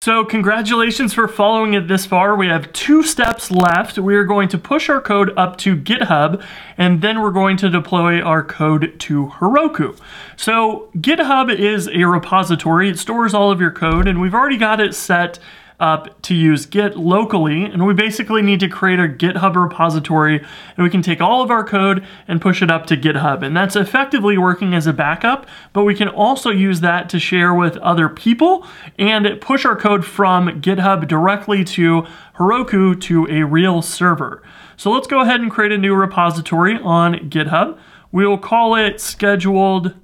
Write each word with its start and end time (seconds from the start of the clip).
So 0.00 0.24
congratulations 0.24 1.12
for 1.12 1.26
following 1.26 1.74
it 1.74 1.88
this 1.88 2.06
far. 2.06 2.36
We 2.36 2.46
have 2.46 2.72
two 2.72 3.02
steps 3.02 3.50
left. 3.50 3.98
We 3.98 4.14
are 4.14 4.22
going 4.22 4.48
to 4.50 4.56
push 4.56 4.88
our 4.88 5.00
code 5.00 5.36
up 5.36 5.56
to 5.58 5.76
GitHub, 5.76 6.40
and 6.76 7.02
then 7.02 7.20
we're 7.20 7.32
going 7.32 7.56
to 7.56 7.68
deploy 7.68 8.20
our 8.20 8.44
code 8.44 8.94
to 9.00 9.26
Heroku. 9.26 9.98
So 10.36 10.88
GitHub 10.98 11.52
is 11.52 11.88
a 11.88 12.04
repository. 12.04 12.90
It 12.90 13.00
stores 13.00 13.34
all 13.34 13.50
of 13.50 13.60
your 13.60 13.72
code, 13.72 14.06
and 14.06 14.20
we've 14.20 14.34
already 14.34 14.56
got 14.56 14.78
it 14.78 14.94
set 14.94 15.40
up 15.80 16.20
to 16.22 16.34
use 16.34 16.66
Git 16.66 16.96
locally, 16.96 17.64
and 17.64 17.86
we 17.86 17.94
basically 17.94 18.42
need 18.42 18.60
to 18.60 18.68
create 18.68 18.98
a 18.98 19.08
GitHub 19.08 19.54
repository, 19.54 20.38
and 20.38 20.84
we 20.84 20.90
can 20.90 21.02
take 21.02 21.20
all 21.20 21.42
of 21.42 21.50
our 21.50 21.64
code 21.64 22.04
and 22.26 22.40
push 22.40 22.62
it 22.62 22.70
up 22.70 22.86
to 22.86 22.96
GitHub, 22.96 23.42
and 23.42 23.56
that's 23.56 23.76
effectively 23.76 24.36
working 24.36 24.74
as 24.74 24.86
a 24.86 24.92
backup, 24.92 25.46
but 25.72 25.84
we 25.84 25.94
can 25.94 26.08
also 26.08 26.50
use 26.50 26.80
that 26.80 27.08
to 27.10 27.20
share 27.20 27.54
with 27.54 27.76
other 27.78 28.08
people 28.08 28.66
and 28.98 29.40
push 29.40 29.64
our 29.64 29.76
code 29.76 30.04
from 30.04 30.60
GitHub 30.60 31.06
directly 31.06 31.62
to 31.64 32.06
Heroku 32.36 33.00
to 33.02 33.26
a 33.30 33.44
real 33.44 33.80
server. 33.80 34.42
So 34.76 34.90
let's 34.90 35.06
go 35.06 35.20
ahead 35.20 35.40
and 35.40 35.50
create 35.50 35.72
a 35.72 35.78
new 35.78 35.94
repository 35.94 36.78
on 36.80 37.30
GitHub. 37.30 37.78
We'll 38.10 38.38
call 38.38 38.74
it 38.74 39.00
scheduled 39.00 39.94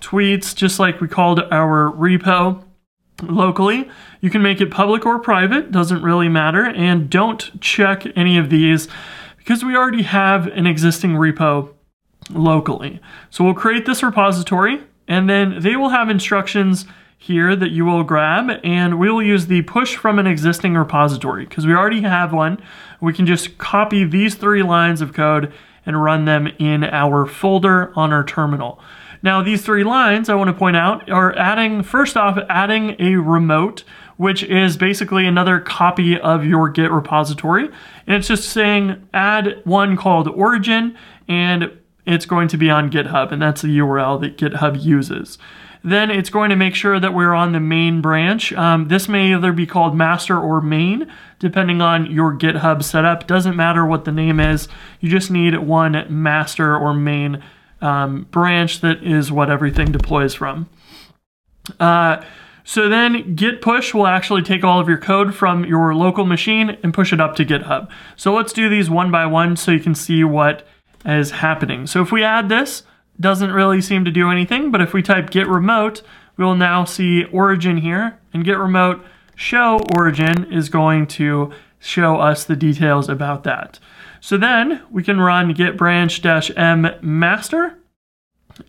tweets, 0.00 0.54
just 0.54 0.78
like 0.78 1.00
we 1.00 1.08
called 1.08 1.40
our 1.50 1.90
repo 1.92 2.64
locally. 3.22 3.88
You 4.20 4.30
can 4.30 4.42
make 4.42 4.60
it 4.60 4.70
public 4.70 5.06
or 5.06 5.18
private, 5.18 5.70
doesn't 5.70 6.02
really 6.02 6.28
matter. 6.28 6.64
And 6.64 7.10
don't 7.10 7.60
check 7.60 8.06
any 8.16 8.38
of 8.38 8.50
these 8.50 8.88
because 9.38 9.64
we 9.64 9.76
already 9.76 10.02
have 10.02 10.46
an 10.48 10.66
existing 10.66 11.12
repo 11.12 11.72
locally. 12.30 13.00
So 13.30 13.44
we'll 13.44 13.54
create 13.54 13.86
this 13.86 14.02
repository 14.02 14.80
and 15.08 15.28
then 15.28 15.60
they 15.60 15.76
will 15.76 15.88
have 15.88 16.08
instructions 16.08 16.86
here 17.18 17.54
that 17.54 17.70
you 17.70 17.84
will 17.84 18.02
grab 18.02 18.60
and 18.64 18.98
we 18.98 19.10
will 19.10 19.22
use 19.22 19.46
the 19.46 19.62
push 19.62 19.96
from 19.96 20.18
an 20.18 20.26
existing 20.26 20.74
repository 20.74 21.44
because 21.44 21.66
we 21.66 21.74
already 21.74 22.00
have 22.02 22.32
one. 22.32 22.62
We 23.00 23.12
can 23.12 23.26
just 23.26 23.58
copy 23.58 24.04
these 24.04 24.36
three 24.36 24.62
lines 24.62 25.00
of 25.00 25.12
code 25.12 25.52
and 25.90 26.00
run 26.00 26.24
them 26.24 26.46
in 26.60 26.84
our 26.84 27.26
folder 27.26 27.92
on 27.96 28.12
our 28.12 28.22
terminal. 28.22 28.80
Now, 29.24 29.42
these 29.42 29.62
three 29.62 29.82
lines 29.82 30.28
I 30.28 30.36
want 30.36 30.48
to 30.48 30.54
point 30.54 30.76
out 30.76 31.10
are 31.10 31.36
adding, 31.36 31.82
first 31.82 32.16
off, 32.16 32.38
adding 32.48 32.94
a 33.00 33.16
remote, 33.16 33.82
which 34.16 34.44
is 34.44 34.76
basically 34.76 35.26
another 35.26 35.58
copy 35.58 36.16
of 36.16 36.44
your 36.44 36.68
Git 36.68 36.92
repository. 36.92 37.64
And 38.06 38.16
it's 38.16 38.28
just 38.28 38.50
saying 38.50 39.08
add 39.12 39.60
one 39.64 39.96
called 39.96 40.28
origin, 40.28 40.96
and 41.26 41.72
it's 42.06 42.26
going 42.26 42.48
to 42.48 42.56
be 42.56 42.70
on 42.70 42.90
GitHub, 42.90 43.32
and 43.32 43.40
that's 43.40 43.62
the 43.62 43.78
URL 43.78 44.20
that 44.20 44.36
GitHub 44.36 44.82
uses. 44.82 45.38
Then 45.82 46.10
it's 46.10 46.28
going 46.28 46.50
to 46.50 46.56
make 46.56 46.74
sure 46.74 47.00
that 47.00 47.14
we're 47.14 47.32
on 47.32 47.52
the 47.52 47.60
main 47.60 48.02
branch. 48.02 48.52
Um, 48.52 48.88
this 48.88 49.08
may 49.08 49.32
either 49.32 49.52
be 49.52 49.66
called 49.66 49.96
master 49.96 50.38
or 50.38 50.60
main, 50.60 51.10
depending 51.38 51.80
on 51.80 52.10
your 52.10 52.36
GitHub 52.36 52.84
setup. 52.84 53.26
Doesn't 53.26 53.56
matter 53.56 53.86
what 53.86 54.04
the 54.04 54.12
name 54.12 54.40
is. 54.40 54.68
You 55.00 55.08
just 55.08 55.30
need 55.30 55.56
one 55.58 56.04
master 56.08 56.76
or 56.76 56.92
main 56.92 57.42
um, 57.80 58.26
branch 58.30 58.80
that 58.80 59.02
is 59.02 59.32
what 59.32 59.50
everything 59.50 59.90
deploys 59.90 60.34
from. 60.34 60.68
Uh, 61.78 62.22
so 62.62 62.88
then 62.88 63.34
git 63.34 63.62
push 63.62 63.94
will 63.94 64.06
actually 64.06 64.42
take 64.42 64.62
all 64.62 64.80
of 64.80 64.88
your 64.88 64.98
code 64.98 65.34
from 65.34 65.64
your 65.64 65.94
local 65.94 66.26
machine 66.26 66.76
and 66.82 66.92
push 66.92 67.12
it 67.12 67.20
up 67.20 67.34
to 67.36 67.44
GitHub. 67.44 67.90
So 68.16 68.34
let's 68.34 68.52
do 68.52 68.68
these 68.68 68.90
one 68.90 69.10
by 69.10 69.24
one 69.26 69.56
so 69.56 69.70
you 69.70 69.80
can 69.80 69.94
see 69.94 70.24
what 70.24 70.66
is 71.04 71.30
happening. 71.30 71.86
So 71.86 72.02
if 72.02 72.12
we 72.12 72.22
add 72.22 72.48
this, 72.48 72.82
doesn't 73.18 73.52
really 73.52 73.80
seem 73.80 74.04
to 74.04 74.10
do 74.10 74.30
anything, 74.30 74.70
but 74.70 74.80
if 74.80 74.92
we 74.92 75.02
type 75.02 75.30
git 75.30 75.46
remote, 75.46 76.02
we 76.36 76.44
will 76.44 76.56
now 76.56 76.84
see 76.84 77.24
origin 77.24 77.76
here, 77.78 78.18
and 78.32 78.44
git 78.44 78.58
remote 78.58 79.04
show 79.34 79.80
origin 79.94 80.50
is 80.52 80.68
going 80.68 81.06
to 81.06 81.52
show 81.78 82.16
us 82.16 82.44
the 82.44 82.56
details 82.56 83.08
about 83.08 83.44
that. 83.44 83.78
So 84.20 84.36
then 84.36 84.82
we 84.90 85.02
can 85.02 85.20
run 85.20 85.52
git 85.54 85.76
branch 85.76 86.20
dash 86.22 86.50
m 86.56 86.88
master 87.00 87.78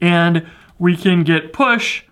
and 0.00 0.46
we 0.78 0.96
can 0.96 1.24
git 1.24 1.52
push 1.52 2.04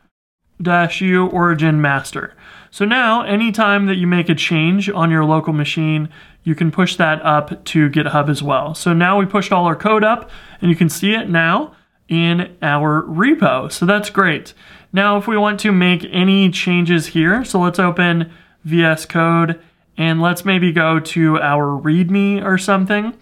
dash 0.61 1.01
u 1.01 1.27
origin 1.29 1.81
master. 1.81 2.35
So 2.71 2.85
now 2.85 3.23
anytime 3.23 3.87
that 3.87 3.97
you 3.97 4.07
make 4.07 4.29
a 4.29 4.35
change 4.35 4.91
on 4.91 5.11
your 5.11 5.25
local 5.25 5.53
machine, 5.53 6.09
you 6.43 6.55
can 6.55 6.71
push 6.71 6.97
that 6.97 7.25
up 7.25 7.65
to 7.67 7.91
GitHub 7.91 8.29
as 8.29 8.43
well. 8.43 8.75
So 8.75 8.93
now 8.93 9.19
we 9.19 9.27
pushed 9.27 9.53
all 9.53 9.67
our 9.67 9.77
code 9.77 10.05
up 10.05 10.31
and 10.61 10.71
you 10.71 10.77
can 10.77 10.89
see 10.89 11.15
it 11.15 11.29
now 11.29 11.75
in 12.09 12.57
our 12.63 13.03
repo. 13.03 13.71
So 13.71 13.87
that's 13.87 14.11
great. 14.11 14.55
Now 14.93 15.19
if 15.19 15.27
we 15.27 15.37
want 15.37 15.61
to 15.61 15.73
make 15.73 16.07
any 16.11 16.51
changes 16.51 17.09
here, 17.09 17.45
so 17.45 17.61
let's 17.61 17.79
open 17.79 18.33
VS 18.65 19.07
Code 19.07 19.61
and 19.97 20.21
let's 20.21 20.45
maybe 20.45 20.73
go 20.73 21.01
to 21.01 21.39
our 21.41 21.79
README 21.79 22.45
or 22.45 22.57
something. 22.57 23.15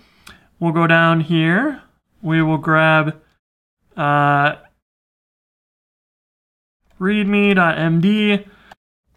We'll 0.60 0.72
go 0.72 0.86
down 0.86 1.20
here. 1.20 1.82
We 2.22 2.42
will 2.42 2.58
grab 2.58 3.20
uh, 3.96 4.56
readme.md 7.00 8.46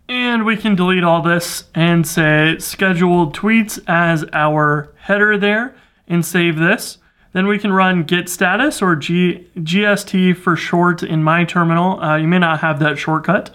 and 0.09 0.43
we 0.43 0.57
can 0.57 0.73
delete 0.73 1.03
all 1.03 1.21
this 1.21 1.65
and 1.75 2.05
say 2.05 2.57
scheduled 2.57 3.35
tweets 3.35 3.79
as 3.87 4.25
our 4.33 4.91
header 5.01 5.37
there 5.37 5.75
and 6.07 6.25
save 6.25 6.57
this. 6.57 6.97
Then 7.31 7.45
we 7.45 7.59
can 7.59 7.71
run 7.71 8.03
git 8.03 8.27
status 8.27 8.81
or 8.81 8.95
G, 8.95 9.47
GST 9.55 10.35
for 10.35 10.55
short 10.55 11.03
in 11.03 11.23
my 11.23 11.45
terminal. 11.45 12.01
Uh, 12.01 12.17
you 12.17 12.27
may 12.27 12.39
not 12.39 12.61
have 12.61 12.79
that 12.79 12.97
shortcut, 12.97 13.51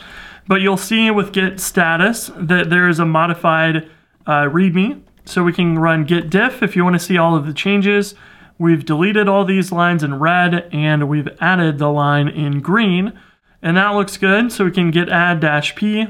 but 0.46 0.60
you'll 0.60 0.76
see 0.76 1.10
with 1.10 1.32
git 1.32 1.58
status 1.58 2.30
that 2.36 2.70
there 2.70 2.88
is 2.88 3.00
a 3.00 3.04
modified 3.04 3.90
uh, 4.26 4.44
readme. 4.44 5.02
So 5.24 5.42
we 5.42 5.52
can 5.52 5.78
run 5.78 6.04
git 6.04 6.30
diff 6.30 6.62
if 6.62 6.76
you 6.76 6.84
want 6.84 6.94
to 6.94 7.00
see 7.00 7.18
all 7.18 7.34
of 7.34 7.46
the 7.46 7.52
changes. 7.52 8.14
We've 8.58 8.84
deleted 8.84 9.28
all 9.28 9.44
these 9.44 9.72
lines 9.72 10.04
in 10.04 10.20
red 10.20 10.68
and 10.72 11.08
we've 11.08 11.28
added 11.40 11.78
the 11.78 11.90
line 11.90 12.28
in 12.28 12.60
green. 12.60 13.18
And 13.64 13.78
that 13.78 13.94
looks 13.94 14.18
good. 14.18 14.52
So 14.52 14.66
we 14.66 14.70
can 14.70 14.90
git 14.90 15.08
add 15.08 15.40
dash 15.40 15.74
p. 15.74 16.06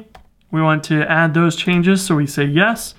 We 0.51 0.61
want 0.61 0.83
to 0.85 1.11
add 1.11 1.35
those 1.35 1.55
changes. 1.55 2.05
So 2.05 2.17
we 2.17 2.27
say 2.27 2.45
yes. 2.45 2.95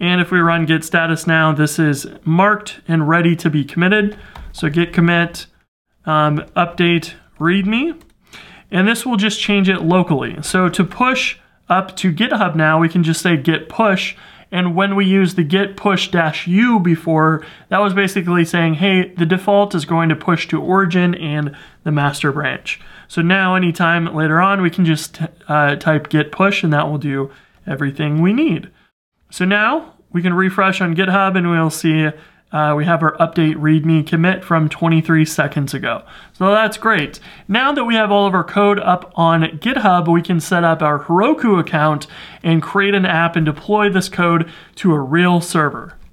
And 0.00 0.20
if 0.20 0.30
we 0.30 0.38
run 0.38 0.66
git 0.66 0.84
status 0.84 1.26
now, 1.26 1.52
this 1.52 1.80
is 1.80 2.06
marked 2.24 2.80
and 2.86 3.08
ready 3.08 3.34
to 3.34 3.50
be 3.50 3.64
committed. 3.64 4.16
So 4.52 4.70
git 4.70 4.92
commit 4.92 5.46
um, 6.06 6.38
update 6.56 7.14
readme. 7.40 8.00
And 8.70 8.86
this 8.86 9.04
will 9.04 9.16
just 9.16 9.40
change 9.40 9.68
it 9.68 9.82
locally. 9.82 10.36
So 10.42 10.68
to 10.68 10.84
push 10.84 11.38
up 11.68 11.96
to 11.96 12.12
GitHub 12.12 12.54
now, 12.54 12.78
we 12.78 12.88
can 12.88 13.02
just 13.02 13.20
say 13.20 13.36
git 13.36 13.68
push. 13.68 14.14
And 14.50 14.74
when 14.74 14.96
we 14.96 15.04
use 15.04 15.34
the 15.34 15.44
git 15.44 15.76
push 15.76 16.08
dash 16.08 16.46
u 16.46 16.80
before, 16.80 17.44
that 17.68 17.80
was 17.80 17.92
basically 17.92 18.44
saying, 18.44 18.74
hey, 18.74 19.12
the 19.14 19.26
default 19.26 19.74
is 19.74 19.84
going 19.84 20.08
to 20.08 20.16
push 20.16 20.48
to 20.48 20.60
origin 20.60 21.14
and 21.14 21.54
the 21.84 21.92
master 21.92 22.32
branch. 22.32 22.80
So 23.08 23.22
now 23.22 23.54
anytime 23.54 24.14
later 24.14 24.40
on, 24.40 24.62
we 24.62 24.70
can 24.70 24.84
just 24.84 25.20
uh, 25.48 25.76
type 25.76 26.08
git 26.08 26.32
push 26.32 26.62
and 26.62 26.72
that 26.72 26.88
will 26.88 26.98
do 26.98 27.30
everything 27.66 28.22
we 28.22 28.32
need. 28.32 28.70
So 29.30 29.44
now 29.44 29.94
we 30.12 30.22
can 30.22 30.32
refresh 30.32 30.80
on 30.80 30.96
GitHub 30.96 31.36
and 31.36 31.50
we'll 31.50 31.70
see 31.70 32.08
uh, 32.50 32.74
we 32.76 32.84
have 32.86 33.02
our 33.02 33.16
update 33.18 33.56
readme 33.56 34.06
commit 34.06 34.42
from 34.42 34.68
23 34.68 35.24
seconds 35.24 35.74
ago. 35.74 36.02
So 36.32 36.50
that's 36.50 36.78
great. 36.78 37.20
Now 37.46 37.72
that 37.72 37.84
we 37.84 37.94
have 37.94 38.10
all 38.10 38.26
of 38.26 38.34
our 38.34 38.44
code 38.44 38.78
up 38.80 39.12
on 39.16 39.42
GitHub, 39.42 40.10
we 40.10 40.22
can 40.22 40.40
set 40.40 40.64
up 40.64 40.80
our 40.80 41.04
Heroku 41.04 41.60
account 41.60 42.06
and 42.42 42.62
create 42.62 42.94
an 42.94 43.04
app 43.04 43.36
and 43.36 43.44
deploy 43.44 43.90
this 43.90 44.08
code 44.08 44.50
to 44.76 44.94
a 44.94 45.00
real 45.00 45.40
server. 45.40 45.97